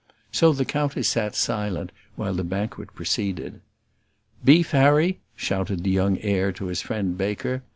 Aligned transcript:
So 0.31 0.51
the 0.51 0.65
countess 0.65 1.07
sat 1.09 1.35
silent 1.35 1.91
while 2.15 2.33
the 2.33 2.43
banquet 2.43 2.91
proceeded. 2.95 3.61
"Beef, 4.43 4.71
Harry?" 4.71 5.19
shouted 5.35 5.83
the 5.83 5.91
young 5.91 6.17
heir 6.23 6.51
to 6.53 6.65
his 6.65 6.81
friend 6.81 7.15
Baker. 7.15 7.61